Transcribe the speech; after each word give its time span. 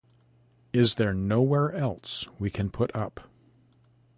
Is 0.73 0.95
there 0.95 1.13
nowhere 1.13 1.71
else 1.73 2.25
we 2.39 2.49
can 2.49 2.71
put 2.71 2.89
up? 2.95 3.29